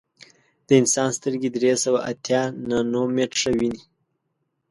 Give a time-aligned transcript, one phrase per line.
[0.67, 3.81] د انسان سترګې درې سوه اتیا نانومیټره ویني.